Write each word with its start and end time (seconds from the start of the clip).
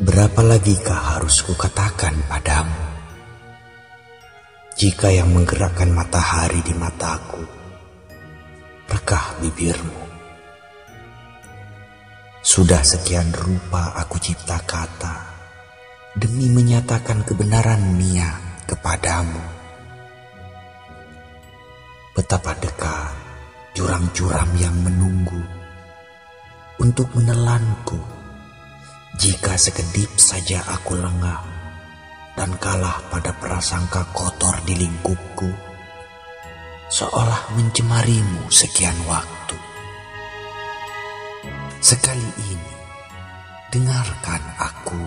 Berapa 0.00 0.40
lagikah 0.40 1.12
harus 1.12 1.44
kukatakan 1.44 2.16
padamu? 2.24 2.72
Jika 4.72 5.12
yang 5.12 5.28
menggerakkan 5.28 5.92
matahari 5.92 6.64
di 6.64 6.72
mataku, 6.72 7.44
rekah 8.88 9.36
bibirmu. 9.44 10.00
Sudah 12.40 12.80
sekian 12.80 13.28
rupa 13.28 13.92
aku 14.00 14.16
cipta 14.16 14.64
kata 14.64 15.36
demi 16.16 16.48
menyatakan 16.48 17.20
kebenaran 17.20 18.00
niat 18.00 18.64
kepadamu. 18.72 19.44
Betapa 22.16 22.56
dekat 22.56 23.12
jurang-jurang 23.76 24.48
yang 24.56 24.80
menunggu 24.80 25.44
untuk 26.80 27.12
menelanku 27.12 28.19
jika 29.20 29.52
sekedip 29.60 30.16
saja 30.16 30.64
aku 30.64 30.96
lengah 30.96 31.44
dan 32.40 32.56
kalah 32.56 33.04
pada 33.12 33.36
prasangka 33.36 34.08
kotor 34.16 34.64
di 34.64 34.80
lingkupku, 34.80 35.52
seolah 36.88 37.52
mencemarimu 37.52 38.48
sekian 38.48 38.96
waktu. 39.04 39.60
Sekali 41.84 42.30
ini, 42.48 42.72
dengarkan 43.68 44.40
aku. 44.56 45.04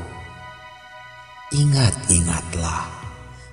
Ingat-ingatlah, 1.58 2.82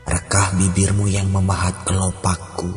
rekah 0.04 0.48
bibirmu 0.60 1.08
yang 1.08 1.32
memahat 1.32 1.72
kelopakku 1.88 2.68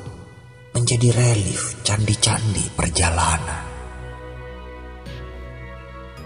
menjadi 0.72 1.12
relief 1.20 1.84
candi-candi 1.84 2.64
perjalanan. 2.80 3.64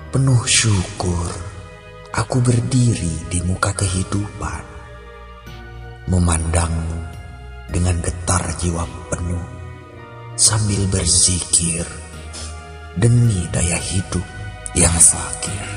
Penuh 0.08 0.46
syukur, 0.48 1.30
aku 2.28 2.44
berdiri 2.44 3.32
di 3.32 3.40
muka 3.48 3.72
kehidupan, 3.72 4.64
memandangmu 6.12 7.00
dengan 7.72 8.04
getar 8.04 8.44
jiwa 8.60 8.84
penuh 9.08 9.48
sambil 10.36 10.92
berzikir 10.92 11.88
demi 13.00 13.48
daya 13.48 13.80
hidup 13.80 14.28
yang 14.76 14.92
fakir. 14.92 15.68